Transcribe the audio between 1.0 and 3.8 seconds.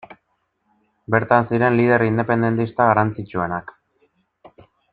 Bertan ziren lider independentista garrantzitsuenak.